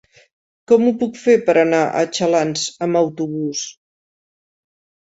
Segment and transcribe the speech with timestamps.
[0.71, 3.65] Com ho puc fer per anar a Xalans amb autobús?